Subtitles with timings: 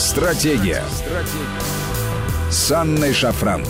[0.00, 0.82] Стратегия.
[0.88, 1.60] Стратегия.
[2.50, 3.62] С Анной Шафран.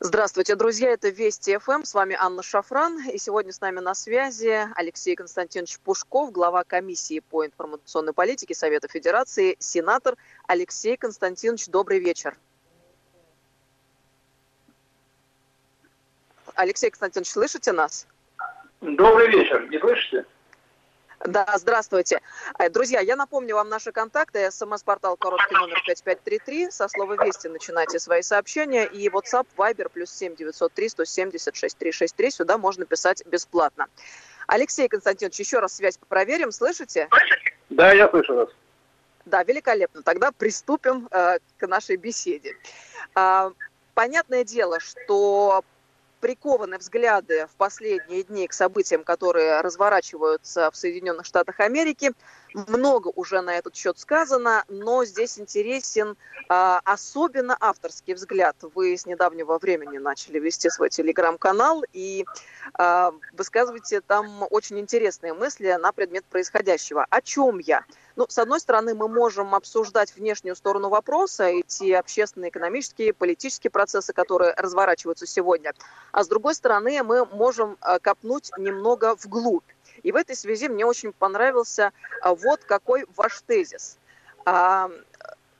[0.00, 0.92] Здравствуйте, друзья.
[0.92, 1.84] Это Вести ФМ.
[1.84, 3.06] С вами Анна Шафран.
[3.10, 8.88] И сегодня с нами на связи Алексей Константинович Пушков, глава комиссии по информационной политике Совета
[8.88, 10.16] Федерации, сенатор.
[10.46, 12.34] Алексей Константинович, добрый вечер.
[16.54, 18.06] Алексей Константинович, слышите нас?
[18.80, 19.68] Добрый вечер.
[19.68, 20.24] Не слышите?
[21.24, 22.20] Да, здравствуйте.
[22.58, 24.50] Э, друзья, я напомню вам наши контакты.
[24.50, 26.70] СМС-портал короткий номер 5533.
[26.70, 28.86] Со слова «Вести» начинайте свои сообщения.
[28.86, 32.30] И WhatsApp, Viber, плюс 7 903 170 6363.
[32.30, 33.86] Сюда можно писать бесплатно.
[34.48, 36.50] Алексей Константинович, еще раз связь проверим.
[36.50, 37.08] Слышите?
[37.70, 38.48] Да, я слышу вас.
[39.24, 40.02] Да, великолепно.
[40.02, 42.56] Тогда приступим э, к нашей беседе.
[43.14, 43.52] Э,
[43.94, 45.64] понятное дело, что
[46.22, 52.12] прикованы взгляды в последние дни к событиям, которые разворачиваются в Соединенных Штатах Америки.
[52.54, 56.16] Много уже на этот счет сказано, но здесь интересен
[56.48, 58.56] а, особенно авторский взгляд.
[58.74, 62.24] Вы с недавнего времени начали вести свой телеграм-канал и
[62.74, 67.04] а, высказываете там очень интересные мысли на предмет происходящего.
[67.10, 67.84] О чем я?
[68.16, 73.70] Ну, с одной стороны, мы можем обсуждать внешнюю сторону вопроса и те общественные, экономические, политические
[73.70, 75.72] процессы, которые разворачиваются сегодня.
[76.12, 79.64] А с другой стороны, мы можем а, копнуть немного вглубь.
[80.02, 83.98] И в этой связи мне очень понравился а, вот какой ваш тезис.
[84.44, 84.90] А,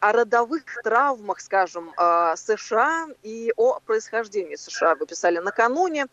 [0.00, 6.08] о родовых травмах, скажем, США и о происхождении США вы писали накануне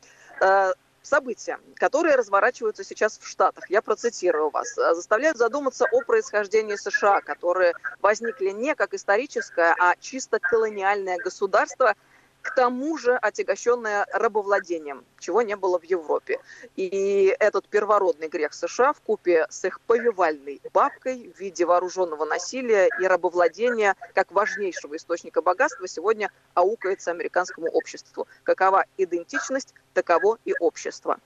[1.01, 7.75] события, которые разворачиваются сейчас в Штатах, я процитирую вас, заставляют задуматься о происхождении США, которые
[8.01, 11.95] возникли не как историческое, а чисто колониальное государство–
[12.41, 16.39] к тому же отягощенная рабовладением, чего не было в Европе.
[16.75, 22.89] И этот первородный грех США в купе с их повивальной бабкой в виде вооруженного насилия
[22.99, 28.27] и рабовладения как важнейшего источника богатства сегодня аукается американскому обществу.
[28.43, 31.19] Какова идентичность, таково и общество.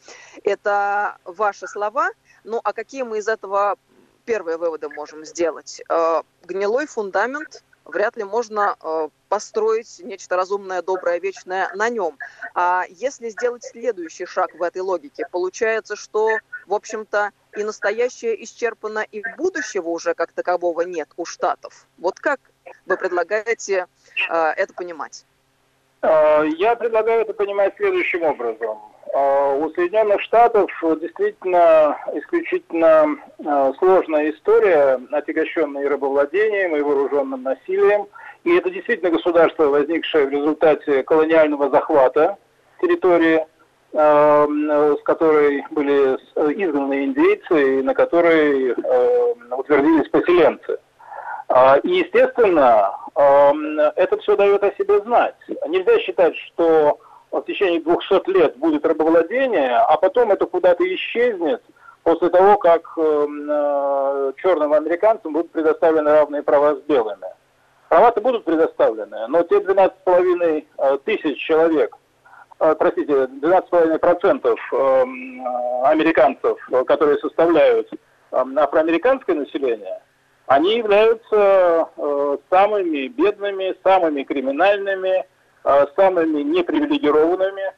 [0.43, 2.09] Это ваши слова.
[2.43, 3.77] Ну а какие мы из этого
[4.25, 5.81] первые выводы можем сделать?
[5.89, 12.17] Э, гнилой фундамент вряд ли можно э, построить нечто разумное, доброе, вечное на нем.
[12.53, 18.99] А если сделать следующий шаг в этой логике, получается, что, в общем-то, и настоящее исчерпано,
[18.99, 21.85] и будущего уже как такового нет у Штатов.
[21.97, 22.39] Вот как
[22.85, 23.87] вы предлагаете
[24.29, 25.25] э, это понимать?
[26.01, 28.79] Э, я предлагаю это понимать следующим образом.
[29.13, 38.07] Э, у Соединенных Штатов действительно исключительно э, сложная история, отягощенная и рабовладением, и вооруженным насилием.
[38.43, 42.37] И это действительно государство, возникшее в результате колониального захвата
[42.81, 43.45] территории,
[43.93, 46.15] с которой были
[46.61, 48.71] изгнаны индейцы, и на которой
[49.51, 50.77] утвердились поселенцы.
[51.83, 52.91] И, естественно,
[53.95, 55.35] это все дает о себе знать.
[55.69, 56.99] Нельзя считать, что
[57.41, 61.63] в течение 200 лет будет рабовладение, а потом это куда-то исчезнет
[62.03, 67.27] после того, как эм, э, черным американцам будут предоставлены равные права с белыми.
[67.89, 71.95] Права-то будут предоставлены, но те 12,5 э, тысяч человек,
[72.59, 75.03] э, простите, 12,5 процентов э,
[75.85, 80.01] американцев, которые составляют э, афроамериканское население,
[80.45, 85.23] они являются э, самыми бедными, самыми криминальными, э,
[85.95, 87.73] самыми непривилегированными.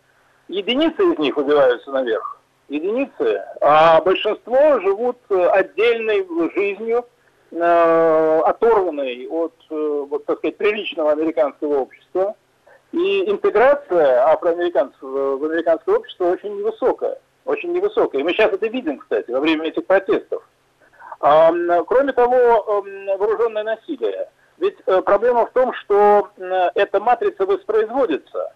[0.48, 7.06] Единицы из них выбиваются наверх, единицы, а большинство живут отдельной жизнью,
[7.52, 12.36] э, оторванной от, э, вот, так сказать, приличного американского общества.
[12.92, 17.18] И интеграция афроамериканцев в американское общество очень невысокая.
[17.46, 18.22] Очень невысокая.
[18.22, 20.44] И мы сейчас это видим, кстати, во время этих протестов.
[21.20, 22.84] Кроме того,
[23.18, 24.30] вооруженное насилие.
[24.58, 26.30] Ведь э, проблема в том, что
[26.76, 28.54] эта матрица воспроизводится.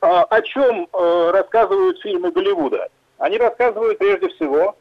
[0.00, 2.88] А, о чем э, рассказывают фильмы Голливуда?
[3.18, 4.76] Они рассказывают прежде всего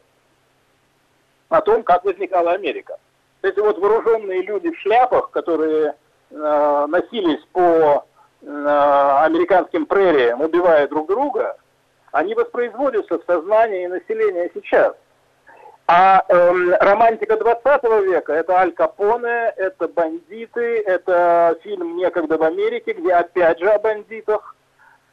[1.49, 2.97] о том, как возникала Америка.
[3.41, 5.95] Эти вот вооруженные люди в шляпах, которые
[6.31, 8.05] э, носились по
[8.47, 11.57] американским прериям, убивая друг друга,
[12.11, 14.93] они воспроизводятся в сознании населения сейчас.
[15.87, 22.93] А эм, романтика 20 века– это Аль Капоне, это бандиты, это фильм «Некогда в Америке»,
[22.93, 24.55] где опять же о бандитах.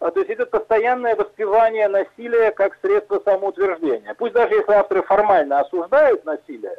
[0.00, 4.14] А, то есть идет постоянное воспевание насилия как средство самоутверждения.
[4.14, 6.78] Пусть даже если авторы формально осуждают насилие,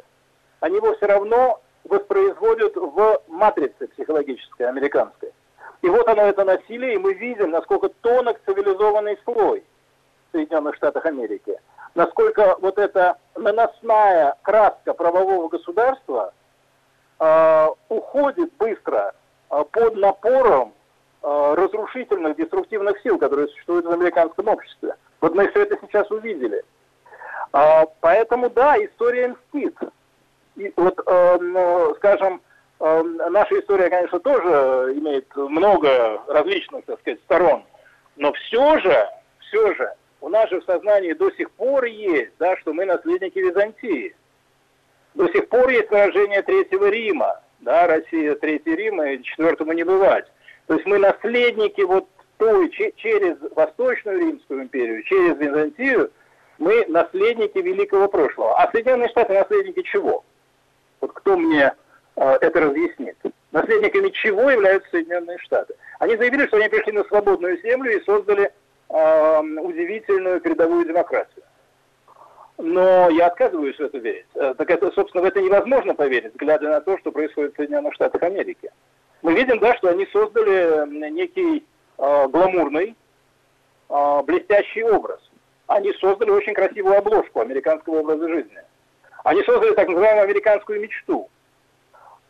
[0.58, 5.30] они его все равно воспроизводят в матрице психологической американской.
[5.82, 9.62] И вот оно, это насилие, и мы видим, насколько тонок цивилизованный слой
[10.28, 11.56] в Соединенных Штатах Америки–
[11.94, 16.32] насколько вот эта наносная краска правового государства
[18.14, 19.12] проходит быстро
[19.50, 20.72] э, под напором
[21.22, 24.94] э, разрушительных, деструктивных сил, которые существуют в американском обществе.
[25.20, 26.62] Вот мы все это сейчас увидели.
[27.52, 29.76] А, поэтому, да, история мстит.
[30.56, 32.40] И вот, э, ну, скажем,
[32.80, 37.64] э, наша история, конечно, тоже имеет много различных, так сказать, сторон.
[38.16, 39.08] Но все же,
[39.40, 39.92] все же,
[40.24, 44.16] у нас же в сознании до сих пор есть, да, что мы наследники Византии.
[45.12, 47.42] До сих пор есть выражение Третьего Рима.
[47.60, 50.24] Да, Россия Третий Рим, и четвертому не бывать.
[50.66, 56.10] То есть мы наследники вот той, через Восточную Римскую империю, через Византию,
[56.56, 58.58] мы наследники великого прошлого.
[58.58, 60.24] А Соединенные Штаты наследники чего?
[61.02, 61.74] Вот кто мне
[62.16, 63.18] э, это разъяснит?
[63.52, 65.74] Наследниками чего являются Соединенные Штаты?
[65.98, 68.50] Они заявили, что они пришли на свободную землю и создали
[68.88, 71.44] э, удивительную передовую демократию.
[72.56, 74.26] Но я отказываюсь в это верить.
[74.34, 77.94] Э, так это, собственно, в это невозможно поверить, глядя на то, что происходит в Соединенных
[77.94, 78.70] Штатах Америки.
[79.22, 81.66] Мы видим, да, что они создали некий
[81.98, 82.94] э, гламурный,
[83.88, 85.20] э, блестящий образ.
[85.66, 88.60] Они создали очень красивую обложку американского образа жизни.
[89.24, 91.28] Они создали так называемую американскую мечту,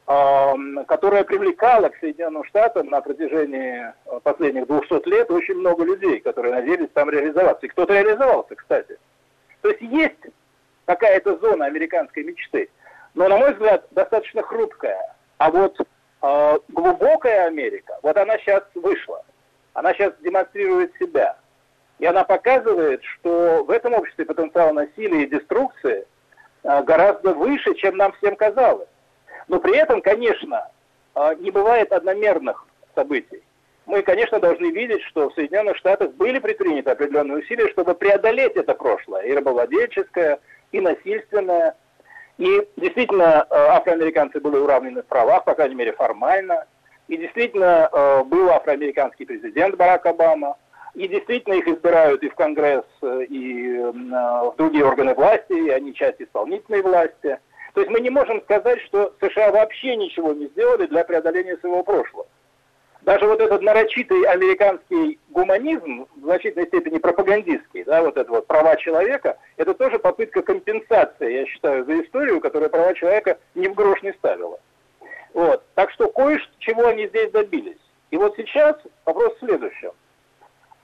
[0.06, 3.92] которая привлекала к Соединенным Штатам на протяжении
[4.22, 7.64] последних 200 лет очень много людей, которые надеялись там реализоваться.
[7.64, 8.98] И кто-то реализовался, кстати.
[9.62, 10.34] То есть есть
[10.84, 12.68] какая-то зона американской мечты,
[13.14, 15.16] но, на мой взгляд, достаточно хрупкая.
[15.38, 19.24] А вот э, глубокая Америка, вот она сейчас вышла,
[19.72, 21.36] она сейчас демонстрирует себя.
[21.98, 26.06] И она показывает, что в этом обществе потенциал насилия и деструкции
[26.62, 28.88] э, гораздо выше, чем нам всем казалось.
[29.49, 30.69] Но при этом, конечно,
[31.14, 33.43] э, не бывает одномерных событий
[33.87, 38.75] мы, конечно, должны видеть, что в Соединенных Штатах были предприняты определенные усилия, чтобы преодолеть это
[38.75, 40.38] прошлое, и рабовладельческое,
[40.73, 41.75] и насильственное.
[42.38, 46.67] И действительно, э, афроамериканцы были уравнены в правах, по крайней мере, формально.
[47.08, 50.56] И действительно, э, был афроамериканский президент Барак Обама.
[50.94, 56.23] И действительно их избирают и в Конгресс, и в другие органы власти, и они часть
[56.23, 57.41] исполнительной власти.
[57.74, 61.82] То есть мы не можем сказать, что США вообще ничего не сделали для преодоления своего
[61.82, 62.26] прошлого
[63.04, 68.76] даже вот этот нарочитый американский гуманизм, в значительной степени пропагандистский, да, вот это вот права
[68.76, 74.02] человека, это тоже попытка компенсации, я считаю, за историю, которая права человека ни в грош
[74.02, 74.58] не ставила.
[75.34, 75.62] Вот.
[75.74, 77.78] Так что кое-чего они здесь добились.
[78.10, 79.90] И вот сейчас вопрос в следующем.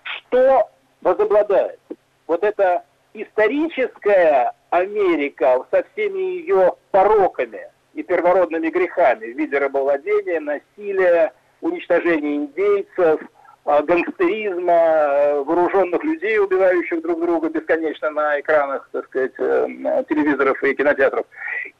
[0.02, 0.68] Что
[1.00, 1.78] возобладает?
[2.26, 2.84] Вот эта
[3.14, 13.20] историческая Америка со всеми ее пороками и первородными грехами в виде рабовладения, насилия, уничтожения индейцев,
[13.64, 19.66] а, гангстеризма, э, вооруженных людей, убивающих друг друга бесконечно на экранах, так сказать, э,
[20.08, 21.26] телевизоров и кинотеатров.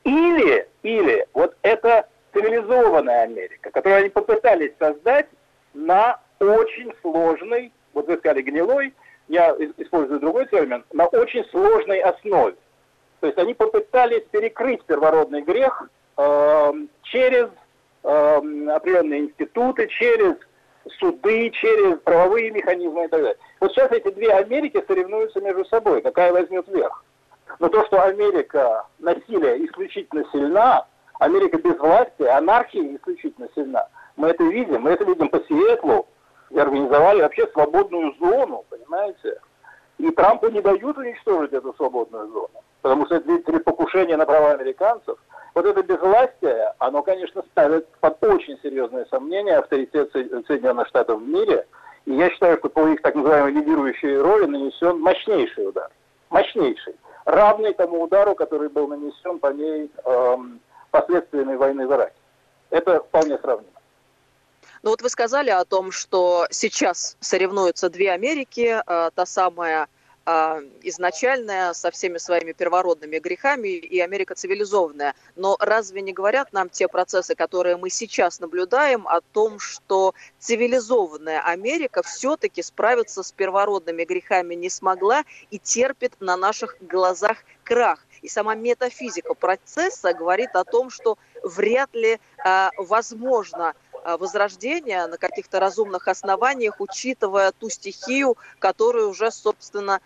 [0.04, 5.26] Или, или вот это цивилизованная Америка, которую они попытались создать
[5.72, 8.92] на очень сложной, вот вы сказали гнилой,
[9.28, 12.56] я использую другой термин, на очень сложной основе.
[13.20, 16.72] То есть они попытались перекрыть первородный грех э,
[17.02, 17.48] через
[18.02, 20.36] э, определенные институты, через
[20.98, 23.36] суды, через правовые механизмы и так далее.
[23.60, 27.04] Вот сейчас эти две Америки соревнуются между собой, какая возьмет верх.
[27.58, 30.86] Но то, что Америка насилие исключительно сильна,
[31.18, 33.86] Америка без власти, анархия исключительно сильна.
[34.16, 36.06] Мы это видим, мы это видим по Сиэтлу,
[36.48, 39.40] где организовали вообще свободную зону, понимаете?
[39.98, 44.52] И Трампу не дают уничтожить эту свободную зону, потому что это, видите покушение на права
[44.52, 45.18] американцев–
[45.54, 51.66] вот это безвластие, оно, конечно, ставит под очень серьезное сомнение авторитет Соединенных Штатов в мире.
[52.06, 55.90] И я считаю, что по их так называемой лидирующей роли нанесен мощнейший удар.
[56.30, 56.94] Мощнейший.
[57.24, 60.60] Равный тому удару, который был нанесен по ней эм,
[60.90, 62.14] последствиями войны в Ираке.
[62.70, 63.72] Это вполне сравнимо.
[64.82, 69.88] Ну вот вы сказали о том, что сейчас соревнуются две Америки, э, та самая
[70.82, 75.14] изначальная, со всеми своими первородными грехами, и Америка цивилизованная.
[75.36, 81.40] Но разве не говорят нам те процессы, которые мы сейчас наблюдаем, о том, что цивилизованная
[81.40, 88.00] Америка все-таки справиться с первородными грехами не смогла и терпит на наших глазах крах?
[88.22, 95.16] И сама метафизика процесса говорит о том, что вряд ли а, возможно а, возрождения на
[95.16, 100.00] каких-то разумных основаниях, учитывая ту стихию, которую уже, собственно,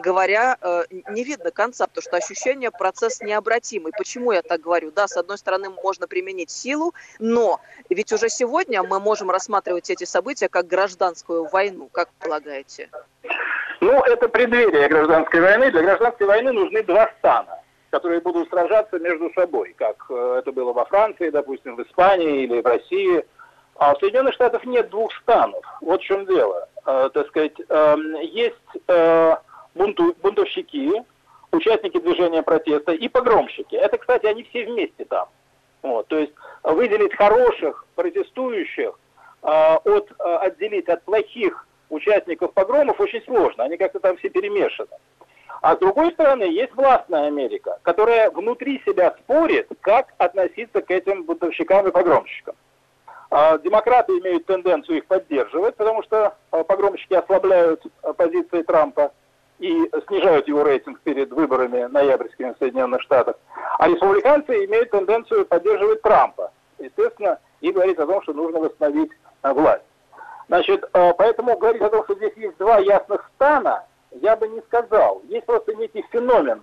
[0.00, 3.92] говоря, э, не видно конца, потому что ощущение процесс необратимый.
[3.96, 4.90] Почему я так говорю?
[4.90, 10.04] Да, с одной стороны, можно применить силу, но ведь уже сегодня мы можем рассматривать эти
[10.04, 12.90] события как гражданскую войну, как полагаете?
[13.80, 15.70] Ну, это преддверие гражданской войны.
[15.70, 17.60] Для гражданской войны нужны два стана.
[17.90, 22.60] которые будут сражаться между собой, как э, это было во Франции, допустим, в Испании или
[22.60, 23.24] в России.
[23.76, 25.64] А в Соединенных Штатах нет двух станов.
[25.80, 26.68] Вот в чем дело.
[26.86, 28.54] Э, так сказать, э, есть
[28.88, 29.36] э,
[29.76, 31.04] бунту, бунтовщики,
[31.52, 33.74] участники движения протеста и погромщики.
[33.74, 35.28] Это, кстати, они все вместе там.
[35.82, 38.98] Вот, то есть выделить хороших протестующих
[39.42, 39.46] э,
[39.84, 43.64] от, э, отделить от плохих участников погромов очень сложно.
[43.64, 44.96] Они как-то там все перемешаны.
[45.62, 51.24] А с другой стороны, есть властная Америка, которая внутри себя спорит, как относиться к этим
[51.24, 52.54] бунтовщикам и погромщикам.
[53.30, 59.12] А демократы имеют тенденцию их поддерживать, потому что а, погромщики ослабляют а, позиции Трампа
[59.58, 63.36] и снижают его рейтинг перед выборами ноябрьскими в Соединенных Штатах.
[63.78, 69.84] А республиканцы имеют тенденцию поддерживать Трампа, естественно, и говорить о том, что нужно восстановить власть.
[70.48, 75.22] Значит, поэтому говорить о том, что здесь есть два ясных стана, я бы не сказал.
[75.24, 76.62] Есть просто некий феномен,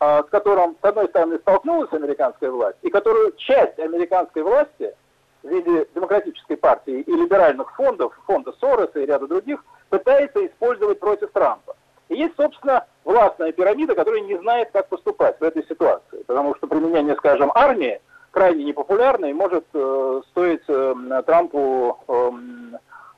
[0.00, 4.94] с которым, с одной стороны, столкнулась американская власть, и которую часть американской власти
[5.42, 11.30] в виде демократической партии и либеральных фондов, фонда Сороса и ряда других, пытается использовать против
[11.32, 11.76] Трампа.
[12.10, 16.22] И есть, собственно, властная пирамида, которая не знает, как поступать в этой ситуации.
[16.26, 18.00] Потому что применение, скажем, армии
[18.30, 22.30] крайне непопулярно и может э, стоить э, Трампу э,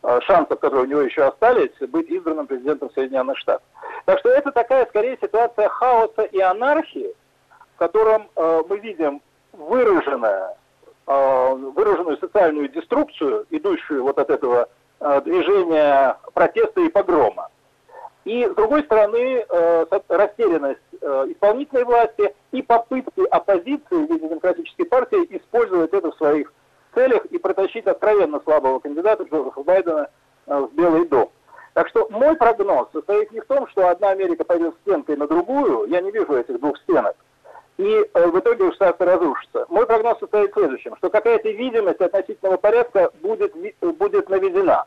[0.05, 3.63] Э, шансов, которые у него еще остались, быть избранным президентом Соединенных Штатов.
[4.05, 7.15] Так что это такая, скорее, ситуация хаоса и анархии,
[7.77, 9.23] в котором э, мы видим
[9.53, 10.57] выраженное,
[11.07, 14.69] э, выраженную социальную деструкцию, идущую вот от этого
[14.99, 17.49] э, движения протеста и погрома.
[18.25, 24.85] И, с другой стороны, э, растерянность э, исполнительной власти и попытки оппозиции в виде демократической
[24.85, 26.53] партии использовать это в своих
[26.95, 30.09] целях и протащить откровенно слабого кандидата Джозефа Байдена
[30.47, 31.31] э, в Белый дом.
[31.75, 35.89] Так что мой прогноз состоит не в том, что одна Америка пойдет стенкой на другую,
[35.89, 37.17] я не вижу этих двух стенок,
[37.79, 39.65] и в итоге уж Штаты разрушится.
[39.71, 44.85] Мой прогноз состоит в следующем, что какая-то видимость относительного порядка будет, будет наведена.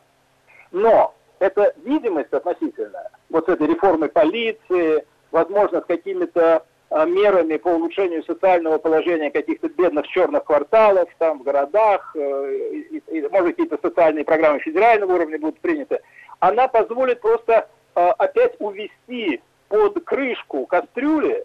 [0.71, 8.23] Но эта видимость относительная, вот этой реформой полиции, возможно, с какими-то Э, мерами по улучшению
[8.23, 12.53] социального положения каких-то бедных черных кварталов, там в городах, э,
[12.91, 15.99] и, и, может какие-то социальные программы федерального уровня будут приняты,
[16.39, 21.43] она позволит просто э, опять увести под крышку кастрюли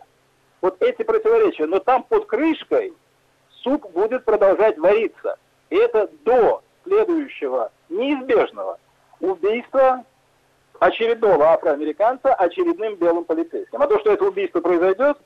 [0.61, 1.67] вот эти противоречия.
[1.67, 2.93] Но там под крышкой
[3.63, 5.37] суп будет продолжать вариться.
[5.71, 8.79] И это до следующего неизбежного
[9.21, 10.05] убийства
[10.79, 13.81] очередного афроамериканца очередным белым полицейским.
[13.81, 15.19] А то, что это убийство произойдет,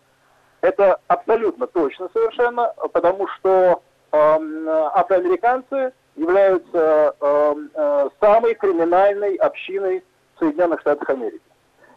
[0.60, 3.82] это абсолютно точно совершенно, потому что
[4.12, 4.16] э,
[4.94, 10.02] афроамериканцы являются э, э, самой криминальной общиной
[10.38, 11.40] Соединенных Штатов Америки.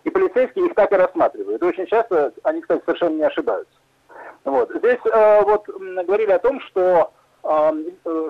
[0.04, 1.62] И полицейские их так и рассматривают.
[1.62, 3.74] И очень часто они, кстати, совершенно не ошибаются.
[4.44, 4.72] Вот.
[4.74, 7.12] Здесь э, вот говорили о том, что,
[7.44, 7.72] э,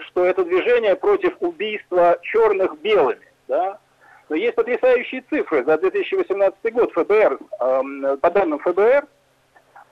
[0.07, 3.26] что это движение против убийства черных белыми.
[3.47, 3.79] Да?
[4.29, 9.05] Но есть потрясающие цифры за 2018 год ФБР, э, по данным ФБР,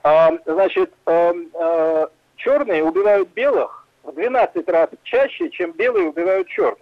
[0.02, 6.78] а, значит, а, а, черные убивают белых в 12 раз чаще, чем белые убивают черных.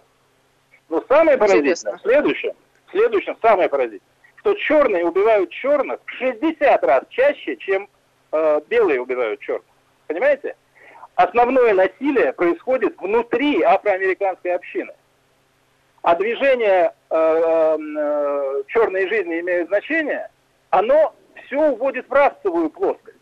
[0.89, 2.51] Но самое поразительное, в следующем,
[2.85, 7.89] в следующем самое поразительное, что черные убивают черных в 60 раз чаще, чем
[8.31, 9.65] э, белые убивают черных.
[10.05, 10.55] Понимаете?
[11.15, 14.93] Основное насилие происходит внутри афроамериканской общины.
[16.05, 20.29] А движение э, э, черной жизни имеет значение,
[20.69, 23.17] оно все уводит в расовую плоскость.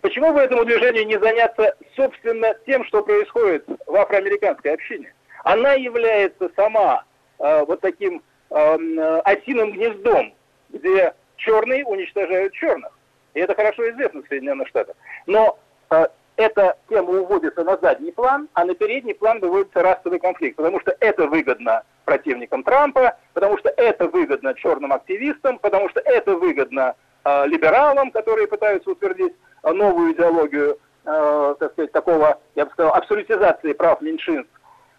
[0.00, 5.14] Почему бы этому движению не заняться, собственно, тем, что происходит в афроамериканской общине?
[5.44, 7.04] Она является сама
[7.38, 10.34] э, вот таким э, осиным гнездом,
[10.70, 12.90] где черные уничтожают черных.
[13.34, 14.96] И это хорошо известно в Соединенных Штатах.
[15.26, 20.56] Но э, эта тема уводится на задний план, а на передний план выводится расовый конфликт,
[20.56, 26.34] потому что это выгодно противникам Трампа, потому что это выгодно черным активистам, потому что это
[26.34, 32.94] выгодно э, либералам, которые пытаются утвердить новую идеологию, э, так сказать, такого, я бы сказал,
[32.94, 34.50] абсолютизации прав меньшинств.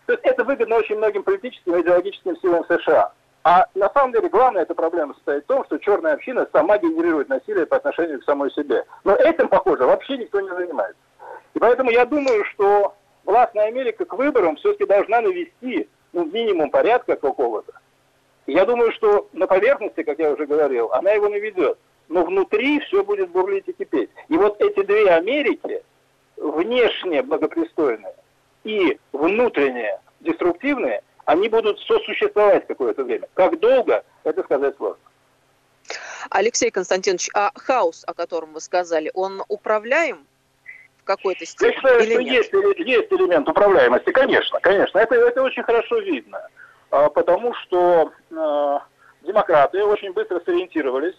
[0.06, 3.12] То есть это выгодно очень многим политическим и идеологическим силам США.
[3.44, 7.28] А на самом деле главная эта проблема состоит в том, что черная община сама генерирует
[7.28, 8.86] насилие по отношению к самой себе.
[9.04, 11.02] Но этим, похоже, вообще никто не занимается.
[11.56, 17.16] И поэтому я думаю, что властная Америка к выборам все-таки должна навести ну, минимум порядка
[17.16, 17.74] какого-то.
[18.48, 21.78] Я думаю, что на поверхности, как я уже говорил, она его наведет
[22.12, 24.10] но внутри все будет бурлить и кипеть.
[24.28, 25.82] И вот эти две Америки,
[26.36, 28.14] внешне благопристойные
[28.66, 33.30] и внутренне деструктивные, они будут сосуществовать какое-то время.
[33.34, 35.02] Как долго, это сказать сложно.
[36.30, 40.28] Алексей Константинович, а хаос, о котором вы сказали, он управляем
[41.02, 41.70] в какой-то степени?
[41.70, 45.00] Я считаю, что есть, есть элемент управляемости, конечно, конечно.
[45.00, 46.48] Это, это очень хорошо видно,
[46.90, 48.80] а, потому что э,
[49.24, 51.16] демократы очень быстро сориентировались,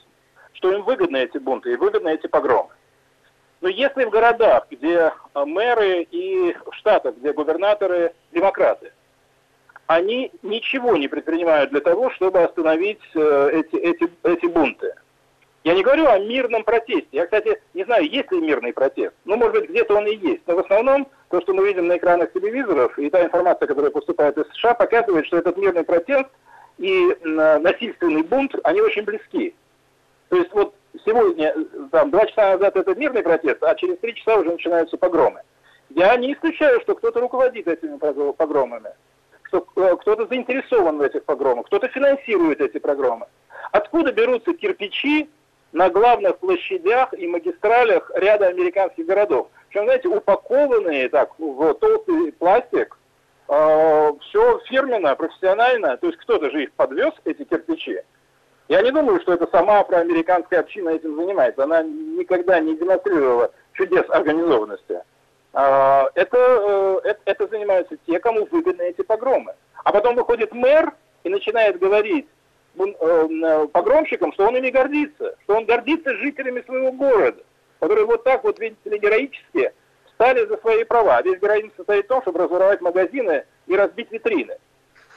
[0.54, 2.70] что им выгодны эти бунты и выгодны эти погромы.
[3.60, 8.92] Но если в городах, где а, мэры и в штатах, где губернаторы демократы,
[9.86, 14.94] они ничего не предпринимают для того, чтобы остановить э, эти, эти, эти бунты.
[15.64, 17.09] Я не говорю о мирном протесте.
[17.12, 19.14] Я, кстати, не знаю, есть ли мирный протест.
[19.25, 20.42] Ну, может быть, где-то он и есть.
[20.47, 24.37] Но в основном то, что мы видим на экранах телевизоров, и та информация, которая поступает
[24.37, 26.28] из США, показывает, что этот мирный протест
[26.78, 29.54] и насильственный бунт, они очень близки.
[30.31, 31.54] То есть вот сегодня,
[31.92, 35.42] там, два часа назад это мирный протест, а через три часа уже начинаются погромы.
[35.90, 38.90] Я не исключаю, что кто-то руководит этими погромами,
[39.45, 43.26] что э, кто-то заинтересован в этих погромах, кто-то финансирует эти погромы.
[43.71, 45.28] Откуда берутся кирпичи
[45.73, 49.49] на главных площадях и магистралях ряда американских городов?
[49.69, 52.99] Причем, знаете, упакованные так в толстый пластик,
[53.49, 58.00] э, все фирменно, профессионально, то есть кто-то же их подвез, эти кирпичи.
[58.69, 61.64] Я не думаю, что это сама афроамериканская община этим занимается.
[61.64, 65.02] Она никогда не демонстрировала чудес организованности.
[65.52, 69.55] А, это, э, это, это занимаются те, кому выгодны эти погромы.
[69.85, 70.93] А потом выходит мэр
[71.25, 72.26] и начинает говорить
[73.73, 77.43] погромщикам, что он ими гордится, что он гордится жителями своего города,
[77.81, 79.73] которые вот так вот, видите ли, героически
[80.14, 81.19] стали за свои права.
[81.19, 84.57] А весь героизм состоит в том, чтобы разворовать магазины и разбить витрины.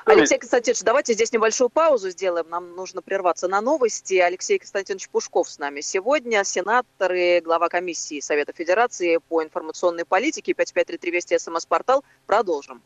[0.05, 2.47] Алексей Константинович, давайте здесь небольшую паузу сделаем.
[2.49, 4.13] Нам нужно прерваться на новости.
[4.15, 10.53] Алексей Константинович Пушков с нами сегодня, сенатор и глава комиссии Совета Федерации по информационной политике.
[10.53, 12.03] 5533 Вести СМС-портал.
[12.27, 12.83] Продолжим.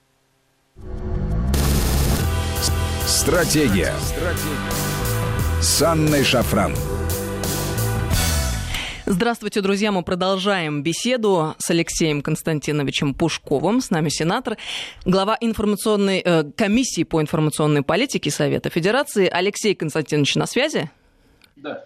[3.09, 3.91] Стратегия.
[4.01, 5.61] Стратегия.
[5.61, 6.75] С Анной Шафран.
[9.07, 9.91] Здравствуйте, друзья.
[9.91, 13.81] Мы продолжаем беседу с Алексеем Константиновичем Пушковым.
[13.81, 14.57] С нами сенатор,
[15.05, 19.27] глава информационной э, комиссии по информационной политике Совета Федерации.
[19.27, 20.91] Алексей Константинович на связи?
[21.61, 21.85] Да.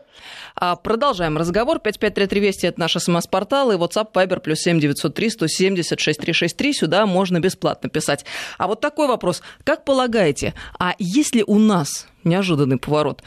[0.55, 1.79] А, продолжаем разговор.
[1.79, 6.73] 553320 это наш смс-портал и WhatsApp Viber плюс 7903 170 6363.
[6.73, 8.25] Сюда можно бесплатно писать.
[8.57, 9.41] А вот такой вопрос.
[9.63, 13.23] Как полагаете, а если у нас неожиданный поворот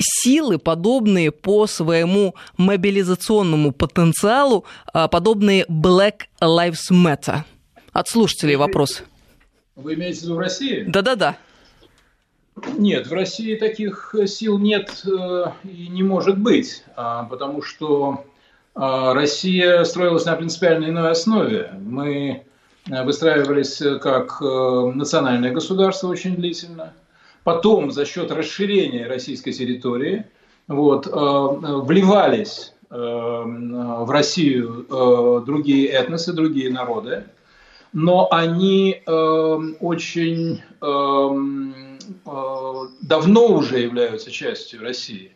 [0.00, 7.40] силы, подобные по своему мобилизационному потенциалу, а, подобные Black Lives Matter?
[7.92, 9.02] От слушателей вопрос.
[9.74, 10.84] Вы имеете в виду в России?
[10.86, 11.36] Да-да-да.
[12.76, 18.24] Нет, в России таких сил нет э, и не может быть, а, потому что
[18.74, 21.72] а, Россия строилась на принципиально иной основе.
[21.80, 22.44] Мы
[22.90, 26.92] э, выстраивались как э, национальное государство очень длительно–
[27.48, 30.26] потом за счет расширения российской территории
[30.66, 37.24] вот, э, вливались э, в Россию э, другие этносы, другие народы,
[37.94, 40.60] но они очень
[43.02, 45.32] давно уже являются частью России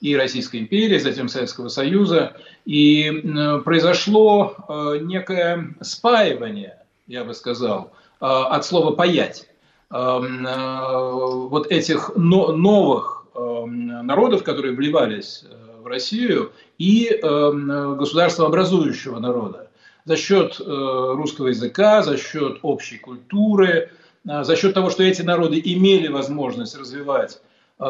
[0.00, 3.22] и Российской империи, затем Советского Союза, и
[3.64, 4.56] произошло
[5.02, 9.50] некое спаивание, я бы сказал, от слова «паять».
[9.92, 11.12] Эм, э,
[11.48, 19.68] вот этих новых эм, народов, которые вливались э, в Россию, и эм, государства образующего народа
[20.04, 23.90] за счет э, русского языка, за счет общей культуры,
[24.24, 27.40] за счет того, что эти народы имели возможность развивать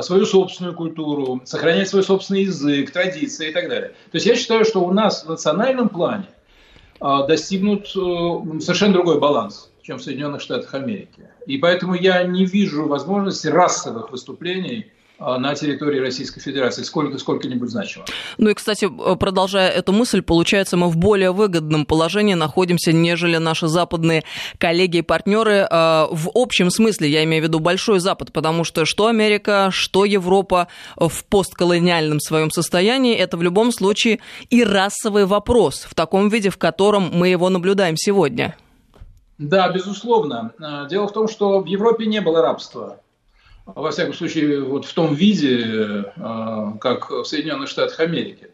[0.03, 3.89] свою собственную культуру, сохранять свой собственный язык, традиции и так далее.
[4.13, 6.29] То есть я считаю, что у нас в национальном плане
[7.01, 11.29] достигнут совершенно другой баланс чем в Соединенных Штатах Америки.
[11.47, 17.71] И поэтому я не вижу возможности расовых выступлений а, на территории Российской Федерации сколько, сколько-нибудь
[17.71, 18.05] значимо.
[18.39, 23.69] Ну и, кстати, продолжая эту мысль, получается, мы в более выгодном положении находимся, нежели наши
[23.69, 24.25] западные
[24.59, 28.85] коллеги и партнеры а, в общем смысле, я имею в виду Большой Запад, потому что
[28.85, 35.87] что Америка, что Европа в постколониальном своем состоянии, это в любом случае и расовый вопрос
[35.89, 38.57] в таком виде, в котором мы его наблюдаем сегодня.
[39.39, 40.53] Да, безусловно.
[40.61, 43.01] А, дело в том, что в Европе не было рабства.
[43.75, 48.49] Во всяком случае, вот в том виде, а, как в Соединенных Штатах Америки.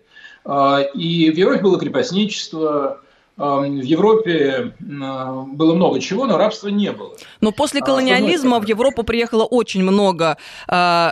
[0.44, 3.00] А, и в Европе было крепостничество,
[3.36, 7.12] в Европе было много чего, но рабства не было.
[7.42, 10.38] Но после колониализма в Европу приехало очень много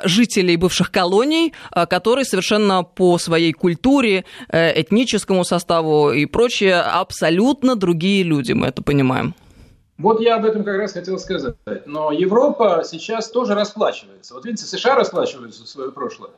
[0.04, 1.52] жителей бывших колоний,
[1.90, 8.82] которые совершенно по своей культуре, э, этническому составу и прочее абсолютно другие люди, мы это
[8.82, 9.34] понимаем.
[9.98, 11.54] Вот я об этом как раз хотел сказать.
[11.86, 14.34] Но Европа сейчас тоже расплачивается.
[14.34, 16.30] Вот видите, США расплачиваются за свое прошлое.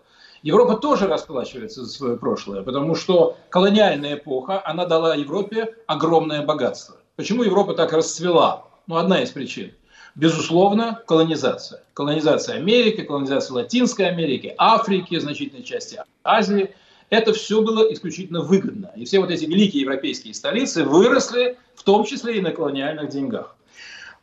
[0.42, 6.96] Европа тоже расплачивается за свое прошлое, потому что колониальная эпоха, она дала Европе огромное богатство.
[7.16, 8.66] Почему Европа так расцвела?
[8.86, 9.72] Ну, одна из причин.
[10.14, 11.82] Безусловно, колонизация.
[11.94, 16.74] Колонизация Америки, колонизация Латинской Америки, Африки, значительной части Азии.
[17.10, 18.90] Это все было исключительно выгодно.
[18.96, 23.56] И все вот эти великие европейские столицы выросли, в том числе и на колониальных деньгах.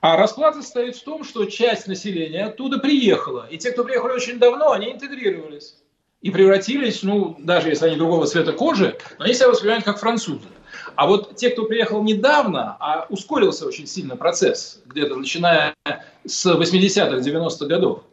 [0.02, 3.48] А расплата состоит в том, что часть населения оттуда приехала.
[3.50, 5.78] И те, кто приехали очень давно, они интегрировались.
[6.22, 10.48] И превратились, ну, даже если они другого цвета кожи, но они себя воспринимают как французы.
[10.96, 15.74] А вот те, кто приехал недавно, а ускорился очень сильно процесс, где-то начиная
[16.26, 18.04] с 80-х, 90-х годов,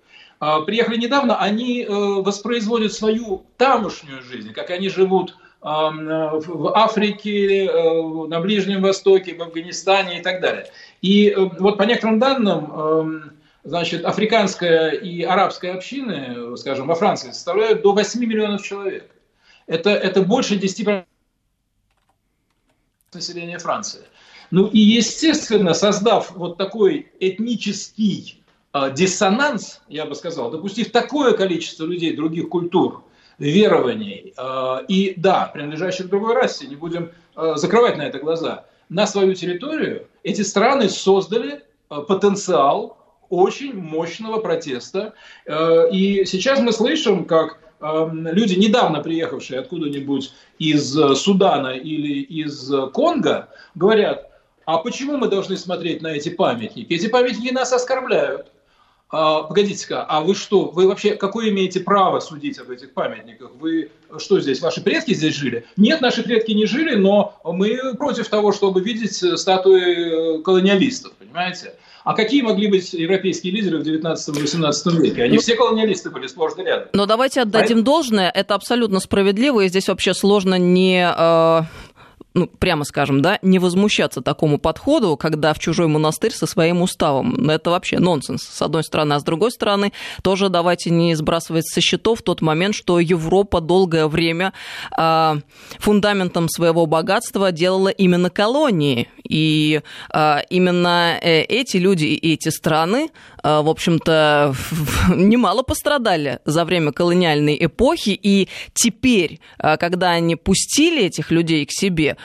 [0.41, 8.41] приехали недавно, они э, воспроизводят свою тамошнюю жизнь, как они живут в Африке, э, на
[8.41, 10.71] Ближнем Востоке, в Афганистане и так далее.
[11.03, 17.83] И э, вот по некоторым данным, значит, африканская и арабская общины, скажем, во Франции составляют
[17.83, 19.11] до 8 миллионов человек.
[19.67, 21.05] Это, это больше 10%
[23.13, 24.01] населения Франции.
[24.51, 28.40] Ну и, естественно, создав вот такой этнический э,
[28.73, 33.05] диссонанс, я бы сказал, допустив такое количество людей других культур,
[33.41, 39.07] верований, э, и да, принадлежащих другой расе, не будем э, закрывать на это глаза, на
[39.07, 42.99] свою территорию, эти страны создали э, потенциал
[43.31, 45.15] очень мощного протеста.
[45.47, 54.29] И сейчас мы слышим, как люди, недавно приехавшие откуда-нибудь из Судана или из Конго, говорят,
[54.65, 56.93] а почему мы должны смотреть на эти памятники?
[56.93, 58.51] Эти памятники нас оскорбляют.
[59.13, 63.51] А, погодите-ка, а вы что, вы вообще какое имеете право судить об этих памятниках?
[63.59, 65.65] Вы что здесь, ваши предки здесь жили?
[65.77, 71.75] Нет, наши предки не жили, но мы против того, чтобы видеть статуи э, колониалистов, понимаете?
[72.05, 75.25] А какие могли быть европейские лидеры в 19-18 веке?
[75.25, 76.89] Они ну, все колониалисты были сплошь и рядом.
[76.93, 81.63] Но давайте отдадим а должное, это абсолютно справедливо, и здесь вообще сложно не э,
[82.35, 87.35] ну, прямо скажем, да, не возмущаться такому подходу, когда в чужой монастырь со своим уставом.
[87.37, 89.15] Ну, это вообще нонсенс, с одной стороны.
[89.15, 94.07] А с другой стороны, тоже давайте не сбрасывать со счетов тот момент, что Европа долгое
[94.07, 94.53] время
[94.97, 95.35] э,
[95.79, 99.09] фундаментом своего богатства делала именно колонии.
[99.29, 99.81] И
[100.13, 103.11] э, именно эти люди и эти страны,
[103.43, 104.55] в общем-то,
[105.15, 108.11] немало пострадали за время колониальной эпохи.
[108.11, 112.17] И теперь, э, когда они пустили этих людей к себе,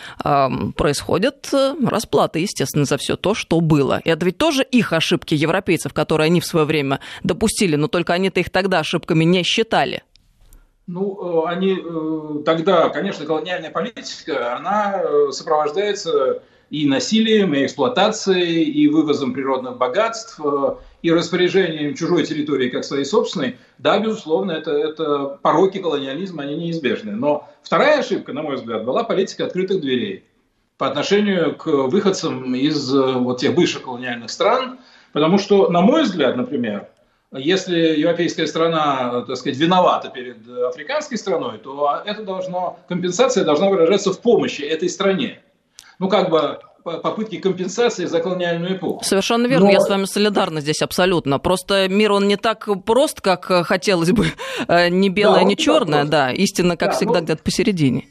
[0.75, 4.01] происходят э, расплаты, естественно, за все то, что было.
[4.03, 8.39] Это ведь тоже их ошибки европейцев, которые они в свое время допустили, но только они-то
[8.39, 10.03] их тогда ошибками не считали.
[10.87, 15.01] Ну, э, они э, тогда, конечно, колониальная политика, она
[15.31, 20.39] сопровождается и насилием, и эксплуатацией, и вывозом природных богатств,
[21.01, 27.11] и распоряжением чужой территории как своей собственной, да, безусловно, это, это пороки колониализма, они неизбежны.
[27.11, 30.25] Но вторая ошибка, на мой взгляд, была политика открытых дверей
[30.77, 34.79] по отношению к выходцам из вот тех бывших колониальных стран,
[35.13, 36.89] потому что, на мой взгляд, например,
[37.31, 44.13] если европейская страна, так сказать, виновата перед африканской страной, то это должно, компенсация должна выражаться
[44.13, 45.41] в помощи этой стране.
[45.99, 49.03] Ну, как бы попытки компенсации за колониальную эпоху.
[49.03, 49.71] Совершенно верно, Но...
[49.71, 51.39] я с вами солидарна здесь абсолютно.
[51.39, 54.27] Просто мир, он не так прост, как э, хотелось бы,
[54.67, 57.21] э, не белое, да, не черное, да, истина, как да, всегда, но...
[57.21, 58.05] где-то посередине.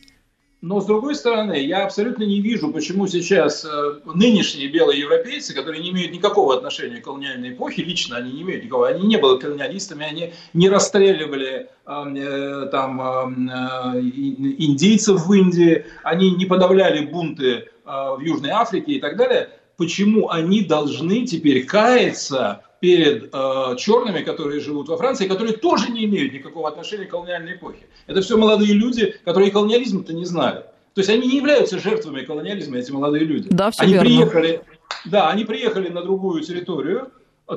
[0.67, 5.83] Но, с другой стороны, я абсолютно не вижу, почему сейчас э, нынешние белые европейцы, которые
[5.83, 9.39] не имеют никакого отношения к колониальной эпохе, лично они не имеют никакого, они не были
[9.39, 18.21] колониалистами, они не расстреливали э, там э, индейцев в Индии, они не подавляли бунты в
[18.21, 19.51] Южной Африке и так далее.
[19.77, 26.05] Почему они должны теперь каяться перед э, черными, которые живут во Франции, которые тоже не
[26.05, 27.87] имеют никакого отношения к колониальной эпохе.
[28.07, 30.65] Это все молодые люди, которые колониализм-то не знали.
[30.95, 33.49] То есть они не являются жертвами колониализма, эти молодые люди.
[33.51, 34.09] Да, все они верно.
[34.11, 34.61] приехали,
[35.07, 37.11] да, они приехали на другую территорию,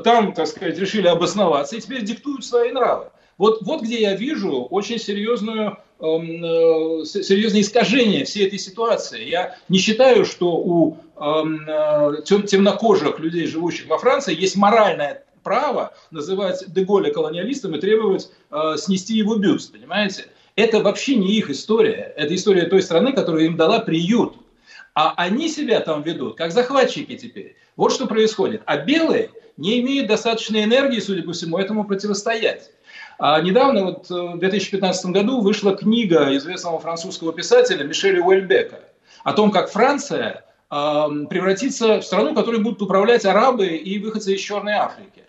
[0.04, 3.10] там, так сказать, решили обосноваться и теперь диктуют свои нравы.
[3.38, 9.28] Вот, вот где я вижу очень серьезную, э, серьезное искажение всей этой ситуации.
[9.28, 15.94] Я не считаю, что у эм, э, темнокожих людей, живущих во Франции, есть моральное право
[16.12, 20.26] называть Деголя колониалистом и требовать э, снести его бюст, понимаете?
[20.56, 22.14] Это вообще не их история.
[22.16, 24.36] Это история той страны, которая им дала приют.
[24.94, 27.56] А они себя там ведут, как захватчики теперь.
[27.76, 28.64] Вот что происходит.
[28.66, 32.72] А белые не имеют достаточной энергии, судя по всему, этому противостоять.
[33.20, 38.80] А недавно, вот, э, в 2015 году, вышла книга известного французского писателя Мишеля Уэльбека
[39.24, 44.42] о том, как Франция э, превратится в страну, которой будут управлять арабы и выходцы из
[44.42, 45.24] Черной Африки.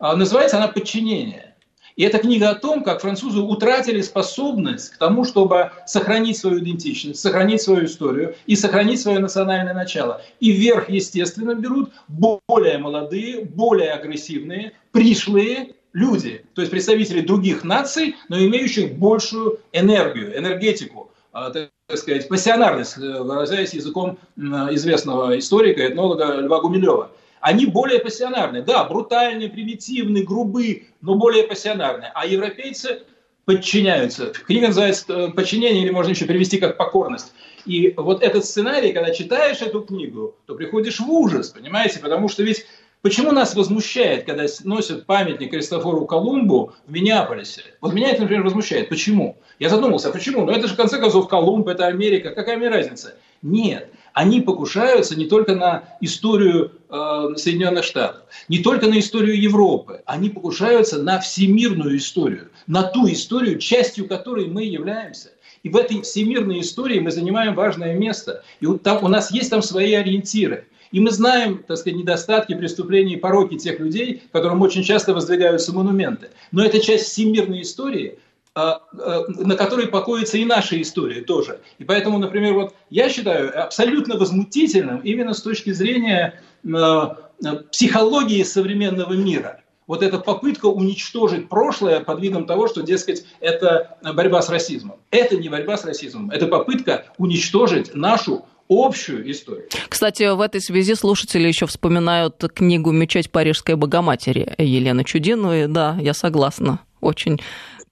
[0.00, 1.52] Э, называется она «Подчинение».
[1.96, 7.20] И это книга о том, как французы утратили способность к тому, чтобы сохранить свою идентичность,
[7.20, 10.20] сохранить свою историю и сохранить свое национальное начало.
[10.38, 18.16] И вверх, естественно, берут более молодые, более агрессивные, пришлые люди, то есть представители других наций,
[18.28, 26.40] но имеющих большую энергию, энергетику, а, так сказать, пассионарность, э, выражаясь языком известного историка, этнолога
[26.40, 27.10] Льва Гумилева–
[27.46, 28.62] они более пассионарны.
[28.62, 32.10] Да, брутальные, примитивные, грубые, но более пассионарные.
[32.12, 33.02] А европейцы
[33.44, 34.32] подчиняются.
[34.32, 37.32] Книга называется э, «Подчинение» или можно еще перевести как «покорность».
[37.64, 42.00] И вот этот сценарий, когда читаешь эту книгу, то приходишь в ужас, понимаете?
[42.00, 42.66] Потому что ведь
[43.06, 47.62] Почему нас возмущает, когда носят памятник Кристофору Колумбу в Миннеаполисе?
[47.80, 48.88] Вот меня это, например, возмущает.
[48.88, 49.36] Почему?
[49.60, 50.44] Я задумался, а почему?
[50.44, 53.14] Ну это же, в конце концов, Колумб, это Америка, какая мне разница?
[53.42, 60.02] Нет, они покушаются не только на историю э, Соединенных Штатов, не только на историю Европы,
[60.04, 65.30] они покушаются на всемирную историю, на ту историю, частью которой мы являемся.
[65.62, 68.42] И в этой всемирной истории мы занимаем важное место.
[68.58, 70.66] И вот там, у нас есть там свои ориентиры.
[70.92, 75.72] И мы знаем, так сказать, недостатки, преступления и пороки тех людей, которым очень часто воздвигаются
[75.72, 76.30] монументы.
[76.52, 78.18] Но это часть всемирной истории,
[78.54, 81.60] а, а, на которой покоится и наша история тоже.
[81.78, 86.40] И поэтому, например, вот я считаю абсолютно возмутительным именно с точки зрения
[86.74, 87.18] а,
[87.70, 89.62] психологии современного мира.
[89.86, 94.96] Вот эта попытка уничтожить прошлое под видом того, что, дескать, это борьба с расизмом.
[95.10, 99.66] Это не борьба с расизмом, это попытка уничтожить нашу общую историю.
[99.88, 105.66] Кстати, в этой связи слушатели еще вспоминают книгу «Мечеть Парижской Богоматери» Елены Чудиновой.
[105.66, 106.80] Да, я согласна.
[107.00, 107.40] Очень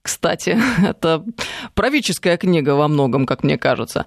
[0.05, 0.55] кстати,
[0.87, 1.25] это
[1.73, 4.05] правительская книга во многом, как мне кажется.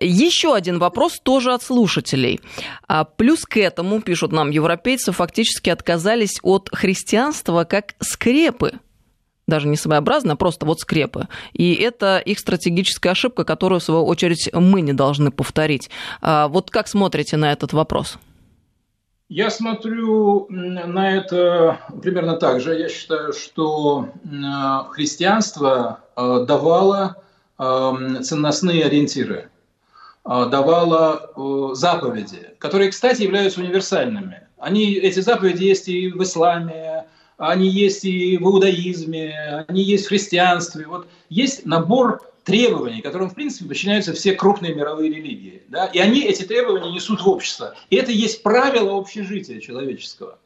[0.00, 2.40] Еще один вопрос тоже от слушателей.
[2.86, 8.74] А плюс к этому, пишут нам европейцы, фактически отказались от христианства как скрепы
[9.46, 11.28] даже не своеобразно, а просто вот скрепы.
[11.52, 15.90] И это их стратегическая ошибка, которую, в свою очередь, мы не должны повторить.
[16.20, 18.18] А вот как смотрите на этот вопрос?
[19.28, 22.78] Я смотрю на это примерно так же.
[22.78, 24.10] Я считаю, что
[24.90, 27.16] христианство э, давало
[27.58, 29.48] эм, ценностные ориентиры,
[30.24, 34.46] э, давало э, заповеди, которые, кстати, являются универсальными.
[34.58, 40.08] Они, эти заповеди есть и в исламе, они есть и в иудаизме, они есть в
[40.08, 40.86] христианстве.
[40.86, 45.62] Вот есть набор требований, которым, в принципе, подчиняются все крупные мировые религии.
[45.68, 45.86] Да?
[45.86, 47.74] И они эти требования несут в общество.
[47.90, 50.38] И это есть правило общежития человеческого.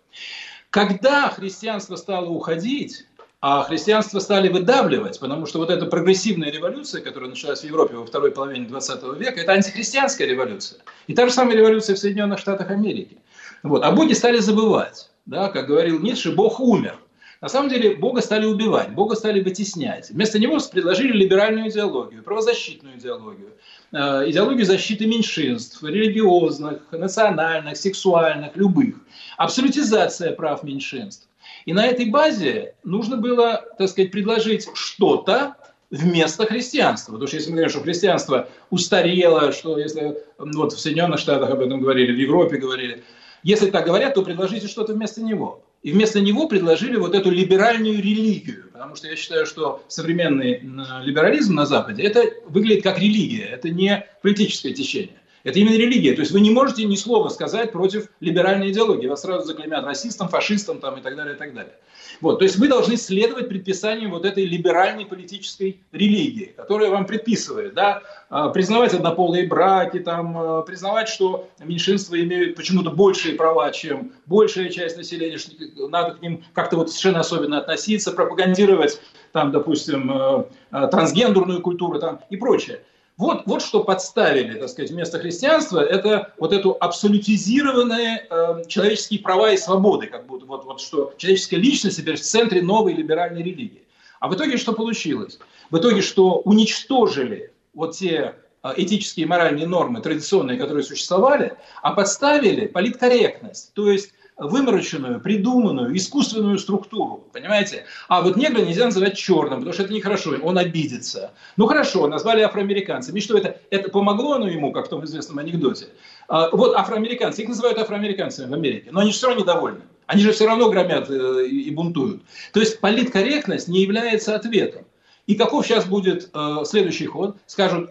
[0.70, 3.04] Когда христианство стало уходить,
[3.40, 8.04] а христианство стали выдавливать, потому что вот эта прогрессивная революция, которая началась в Европе во
[8.04, 10.80] второй половине 20 века, это антихристианская революция.
[11.06, 13.18] И та же самая революция в Соединенных Штатах Америки.
[13.62, 13.84] Вот.
[13.84, 15.08] А боги стали забывать.
[15.28, 16.98] Да, как говорил Ницше, Бог умер.
[17.42, 20.08] На самом деле Бога стали убивать, Бога стали вытеснять.
[20.08, 23.52] Вместо него предложили либеральную идеологию, правозащитную идеологию,
[23.92, 28.96] э, идеологию защиты меньшинств, религиозных, национальных, сексуальных, любых.
[29.36, 31.28] Абсолютизация прав меньшинств.
[31.66, 35.56] И на этой базе нужно было, так сказать, предложить что-то,
[35.90, 37.12] вместо христианства.
[37.12, 41.60] Потому что если мы говорим, что христианство устарело, что если вот в Соединенных Штатах об
[41.60, 43.04] этом говорили, в Европе говорили,
[43.42, 45.64] если так говорят, то предложите что-то вместо него.
[45.82, 50.60] И вместо него предложили вот эту либеральную религию, потому что я считаю, что современный
[51.04, 55.20] либерализм на Западе, это выглядит как религия, это не политическое течение.
[55.44, 56.14] Это именно религия.
[56.14, 59.06] То есть вы не можете ни слова сказать против либеральной идеологии.
[59.06, 61.74] Вас сразу заклеймят расистом, фашистом там, и так далее, и так далее.
[62.20, 67.74] Вот, то есть вы должны следовать предписаниям вот этой либеральной политической религии, которая вам предписывает,
[67.74, 74.12] да, а, признавать однополые браки, там, а, признавать, что меньшинства имеют почему-то большие права, чем
[74.26, 75.52] большая часть населения, что
[75.88, 79.00] надо к ним как-то вот совершенно особенно относиться, пропагандировать,
[79.32, 82.82] там, допустим, а, трансгендерную культуру там, и прочее.
[83.18, 89.50] Вот, вот что подставили, так сказать, вместо христианства, это вот эту абсолютизированные э, человеческие права
[89.50, 93.82] и свободы, как будто вот, вот что человеческая личность теперь в центре новой либеральной религии.
[94.20, 95.40] А в итоге что получилось?
[95.72, 101.94] В итоге, что уничтожили вот те э, этические и моральные нормы традиционные, которые существовали, а
[101.94, 107.84] подставили политкорректность, то есть вымороченную, придуманную, искусственную структуру, понимаете?
[108.08, 111.32] А вот негра нельзя называть черным, потому что это нехорошо, он обидится.
[111.56, 113.18] Ну хорошо, назвали афроамериканцами.
[113.18, 113.60] И что это?
[113.70, 115.88] Это помогло оно ему, как в том известном анекдоте?
[116.28, 119.82] А, вот афроамериканцы, их называют афроамериканцами в Америке, но они все равно недовольны.
[120.06, 122.22] Они же все равно громят э, и бунтуют.
[122.54, 124.84] То есть политкорректность не является ответом.
[125.26, 127.36] И каков сейчас будет э, следующий ход?
[127.46, 127.90] Скажут,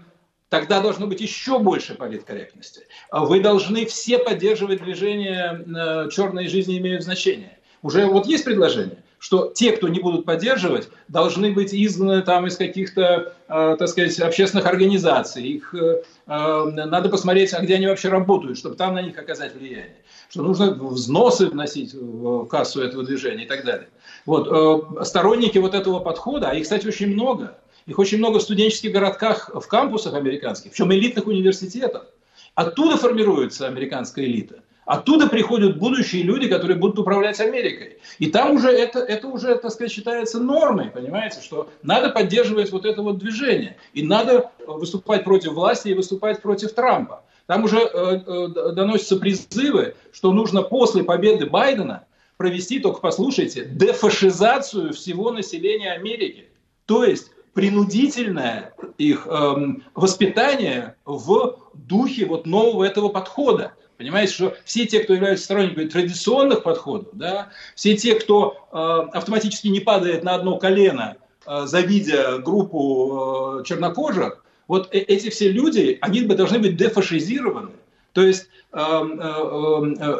[0.49, 2.81] тогда должно быть еще больше политкорректности.
[3.12, 7.57] Вы должны все поддерживать движение э, «черные жизни имеют значение».
[7.81, 9.03] Уже вот есть предложение.
[9.19, 14.19] что те, кто не будут поддерживать, должны быть изгнаны там из каких-то, э, так сказать,
[14.19, 15.43] общественных организаций.
[15.43, 19.95] Их э, надо посмотреть, а где они вообще работают, чтобы там на них оказать влияние.
[20.29, 23.88] Что нужно взносы вносить в кассу этого движения и так далее.
[24.25, 27.57] Вот, сторонники вот этого подхода, а их, кстати, очень много,
[27.88, 32.06] их очень много в студенческих городках, в кампусах американских, причем элитных университетах.
[32.54, 34.62] Оттуда формируется американская элита.
[34.86, 37.97] Оттуда приходят будущие люди, которые будут управлять Америкой.
[38.19, 42.86] И там уже это, это уже, так сказать, считается нормой, понимаете, что надо поддерживать вот
[42.86, 43.76] это вот движение.
[43.93, 47.23] И надо выступать против власти и выступать против Трампа.
[47.47, 52.06] Там уже э, э, доносятся призывы, что нужно после победы Байдена
[52.38, 56.47] провести, только послушайте, дефашизацию всего населения Америки.
[56.86, 63.72] То есть принудительное их эм, воспитание в духе вот нового этого подхода.
[63.98, 69.70] Понимаете, что все те, кто являются сторонниками традиционных подходов, да, все те, кто э, автоматически
[69.70, 71.17] не падает на одно колено,
[71.48, 77.72] э, завидя группу э, чернокожих, вот э эти все люди, они бы должны быть дефашизированы.
[78.13, 78.50] То есть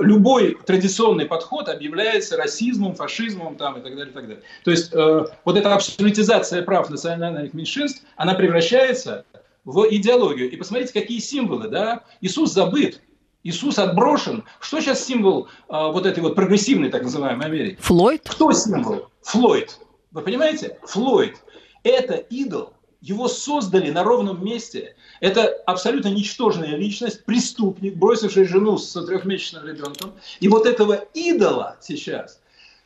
[0.02, 4.44] любой традиционный подход объявляется расизмом, фашизмом там, и так далее, и так далее.
[4.64, 9.26] То есть э, вот эта абсолютизация прав национальных меньшинств, она превращается
[9.64, 10.50] в идеологию.
[10.50, 12.02] И посмотрите, какие символы, да?
[12.22, 13.02] Иисус забыт,
[13.44, 14.44] Иисус отброшен.
[14.60, 17.78] Что сейчас символ вот этой вот прогрессивной так называемой Америки?
[17.82, 18.24] Флойд?
[18.28, 19.10] Кто символ?
[19.22, 19.80] Флойд.
[20.12, 20.80] Вы понимаете?
[20.84, 21.36] Флойд.
[21.84, 22.74] Это идол.
[23.02, 24.96] Его создали на ровном месте.
[25.20, 30.14] Это абсолютно ничтожная личность, преступник, бросивший жену с трехмесячным ребенком.
[30.40, 32.40] И вот этого идола сейчас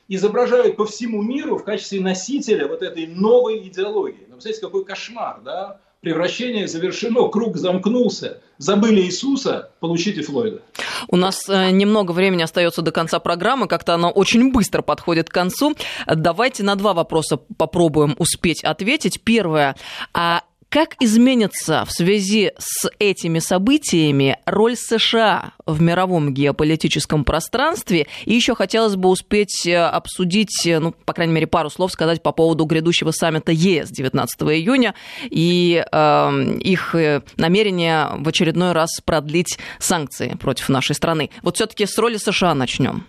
[0.07, 4.25] изображают по всему миру в качестве носителя вот этой новой идеологии.
[4.27, 5.79] Ну, представляете, какой кошмар, да?
[6.01, 8.41] Превращение завершено, круг замкнулся.
[8.57, 10.61] Забыли Иисуса, получите Флойда.
[11.07, 15.33] У нас э, немного времени остается до конца программы, как-то она очень быстро подходит к
[15.33, 15.75] концу.
[16.07, 19.21] Давайте на два вопроса попробуем успеть ответить.
[19.23, 19.75] Первое.
[20.13, 28.07] А как изменится в связи с этими событиями роль США в мировом геополитическом пространстве?
[28.23, 32.23] И еще хотелось бы успеть э, обсудить, э, ну, по крайней мере, пару слов сказать
[32.23, 36.31] по поводу грядущего саммита ЕС 19 июня и э,
[36.61, 41.31] их э, намерение в очередной раз продлить санкции против нашей страны.
[41.41, 43.05] Вот все-таки с роли США начнем.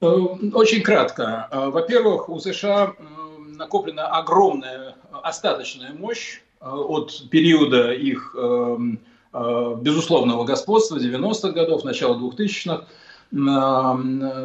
[0.00, 1.48] Очень кратко.
[1.50, 2.92] Во-первых, у США
[3.56, 9.00] накоплена огромная остаточная мощь Э, от периода их эм,
[9.32, 12.86] э, безусловного господства 90-х годов, начала 2000-х,
[13.30, 13.98] да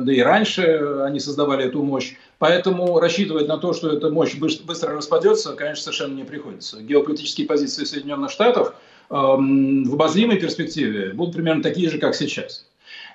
[0.07, 2.15] и раньше они создавали эту мощь.
[2.39, 6.81] Поэтому рассчитывать на то, что эта мощь быстро распадется, конечно, совершенно не приходится.
[6.81, 8.73] Геополитические позиции Соединенных Штатов
[9.11, 12.65] эм, в обозримой перспективе будут примерно такие же, как сейчас.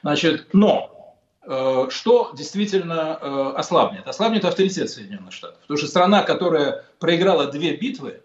[0.03, 4.07] Значит, но э, что действительно ослабнет?
[4.07, 5.59] Ослабнет авторитет Соединенных Штатов.
[5.63, 8.21] Потому что страна, которая проиграла две битвы,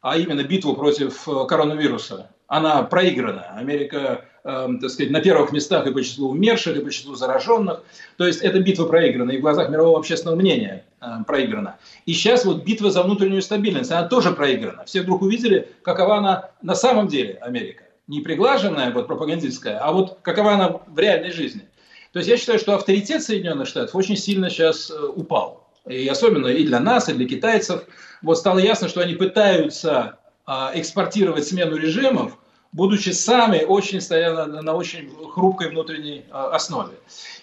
[0.00, 3.46] а именно битву против э, коронавируса, она проиграна.
[3.56, 7.82] Америка, э, так сказать, на первых местах и по числу умерших, и по числу зараженных.
[8.16, 11.76] То есть эта битва проиграна, и в глазах мирового общественного мнения э, проиграна.
[12.06, 14.84] И сейчас вот битва за внутреннюю стабильность, она тоже проиграна.
[14.84, 17.84] Все вдруг увидели, какова она на самом деле, Америка.
[18.06, 21.62] Не приглаженная, вот пропагандистская, а вот какова она в реальной жизни.
[22.12, 25.67] То есть я считаю, что авторитет Соединенных Штатов очень сильно сейчас э, упал.
[25.86, 27.84] И особенно и для нас, и для китайцев–
[28.22, 32.36] вот стало ясно, что они пытаются а, экспортировать смену режимов,
[32.72, 36.94] будучи сами очень стоя на, на очень хрупкой внутренней а, основе.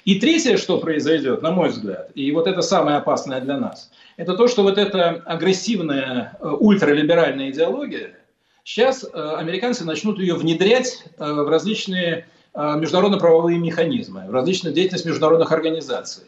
[0.04, 4.36] И третье, что произойдет, на мой взгляд, и вот это самое опасное для нас, это
[4.36, 8.20] то, что вот эта агрессивная а, ультралиберальная идеология,
[8.64, 16.24] сейчас американцы начнут ее внедрять в различные международно-правовые механизмы, в различную деятельность международных организаций.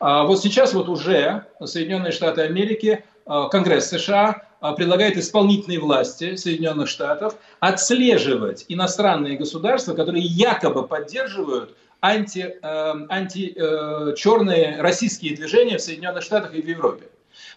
[0.00, 6.88] Вот сейчас вот уже Соединенные Штаты Америки Э, Конгресс США э, предлагает исполнительной власти Соединенных
[6.88, 16.22] Штатов отслеживать иностранные государства, которые якобы поддерживают анти, э, анти э, российские движения в Соединенных
[16.22, 17.06] Штатах и в Европе.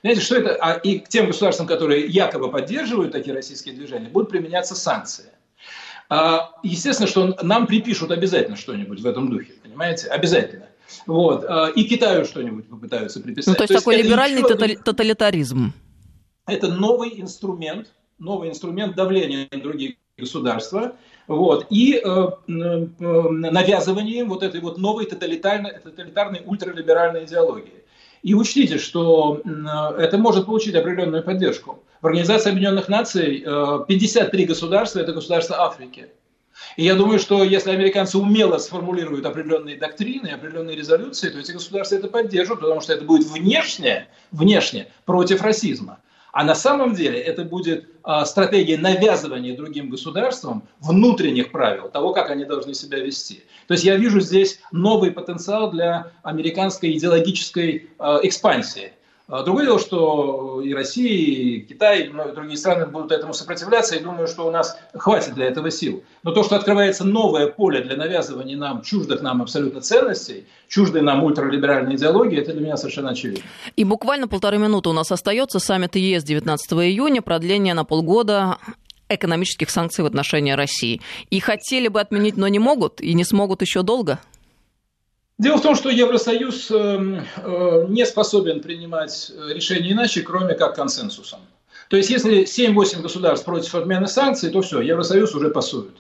[0.02, 0.58] Знаете, что это?
[0.60, 5.26] А и к тем государствам, которые якобы поддерживают такие российские движения, будут применяться санкции.
[6.10, 10.08] А, естественно, что нам припишут обязательно что-нибудь в этом духе, понимаете?
[10.10, 10.66] Обязательно.
[11.06, 11.46] Вот.
[11.48, 13.48] А, и Китаю что-нибудь попытаются приписать.
[13.48, 14.78] Ну, то есть то такой есть либеральный еще...
[14.78, 15.74] тоталитаризм.
[16.48, 17.88] Это новый инструмент,
[18.20, 20.94] новый инструмент давления на другие государства,
[21.28, 27.84] вот, и э, э, навязывание вот этой вот новой тоталитарной, тоталитарной ультралиберальной идеологии.
[28.24, 31.84] И учтите, что э, это может получить определенную поддержку.
[32.02, 36.08] В Организации Объединенных Наций э, 53 государства– это государства Африки.
[36.78, 41.96] И я думаю, что если американцы умело сформулируют определенные доктрины, определенные резолюции, то эти государства
[41.96, 46.00] это поддержат, потому что это будет внешне, внешне против расизма.
[46.32, 52.30] А на самом деле это будет а, стратегия навязывания другим государствам внутренних правил, того, как
[52.30, 53.44] они должны себя вести.
[53.68, 58.94] То есть я вижу здесь новый потенциал для американской идеологической а, экспансии.
[59.32, 64.04] А другое дело, что и Россия, и Китай, и другие страны будут этому сопротивляться, и
[64.04, 66.04] думаю, что у нас хватит для этого сил.
[66.24, 71.24] Но то, что открывается новое поле для навязывания нам чуждых нам абсолютно ценностей, чуждой нам
[71.24, 73.46] ультралиберальной идеологии, это для меня совершенно очевидно.
[73.78, 75.60] И буквально полторы минуты у нас остается.
[75.60, 78.58] Саммит ЕС 19 июня, продление на полгода
[79.08, 81.00] экономических санкций в отношении России.
[81.30, 84.20] И хотели бы отменить, но не могут, и не смогут еще долго?
[85.42, 90.76] Дело в том, что Евросоюз эм, э, не способен принимать э, решения иначе, кроме как
[90.76, 91.40] консенсусом.
[91.90, 95.96] То есть, если 7-8 государств против отмены санкций, то все, Евросоюз уже пасует.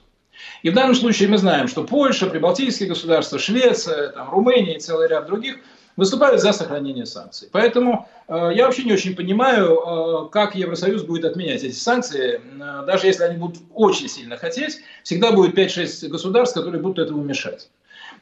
[0.61, 5.07] И в данном случае мы знаем, что Польша, Прибалтийские государства, Швеция, там, Румыния и целый
[5.07, 5.57] ряд других
[5.95, 7.49] выступают за сохранение санкций.
[7.51, 12.39] Поэтому э, я вообще не очень понимаю, э, как Евросоюз будет отменять эти санкции.
[12.61, 17.23] Э, даже если они будут очень сильно хотеть, всегда будет 5-6 государств, которые будут этому
[17.23, 17.69] мешать.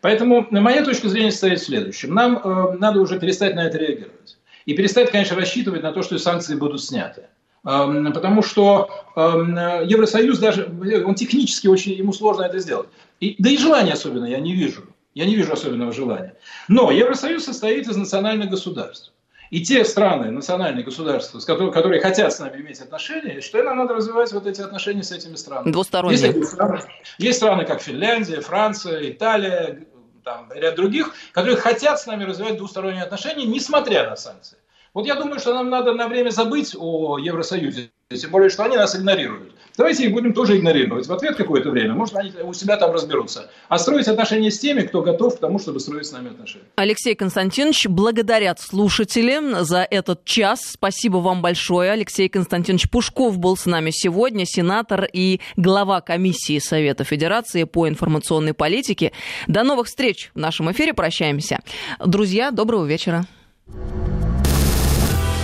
[0.01, 2.13] Поэтому моя точка зрения состоит в следующем.
[2.13, 4.37] Нам э, надо уже перестать на это реагировать.
[4.65, 7.23] И перестать, конечно, рассчитывать на то, что санкции будут сняты.
[7.65, 10.71] Эм, потому что эм, Евросоюз даже,
[11.05, 12.87] он технически очень, ему сложно это сделать.
[13.19, 14.83] И, да и желания особенно я не вижу.
[15.15, 16.35] Я не вижу особенного желания.
[16.67, 19.11] Но Евросоюз состоит из национальных государств.
[19.49, 23.77] И те страны, национальные государства, с которые, которые хотят с нами иметь отношения, считаю, нам
[23.77, 25.71] надо развивать вот эти отношения с этими странами.
[25.71, 26.19] Двусторонние.
[26.19, 26.81] Есть, страны,
[27.17, 29.87] есть страны, как Финляндия, Франция, Италия,
[30.23, 34.57] там, ряд других, которые хотят с нами развивать двусторонние отношения, несмотря на санкции.
[34.93, 38.75] Вот я думаю, что нам надо на время забыть о Евросоюзе, тем более, что они
[38.75, 39.53] нас игнорируют.
[39.77, 41.93] Давайте их будем тоже игнорировать в ответ какое-то время.
[41.93, 43.51] Может, они у себя там разберутся.
[43.67, 46.65] А строить отношения с теми, кто готов к тому, чтобы строить с нами отношения.
[46.75, 50.61] Алексей Константинович, благодарят слушатели за этот час.
[50.73, 51.91] Спасибо вам большое.
[51.91, 58.55] Алексей Константинович Пушков был с нами сегодня, сенатор и глава комиссии Совета Федерации по информационной
[58.55, 59.11] политике.
[59.45, 60.95] До новых встреч в нашем эфире.
[60.95, 61.59] Прощаемся.
[62.03, 63.27] Друзья, доброго вечера.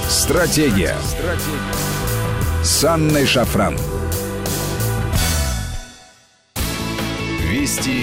[0.09, 0.95] Стратегия.
[1.03, 1.94] Стратегия.
[2.65, 3.77] С Анной Шафран.
[7.41, 8.01] Вести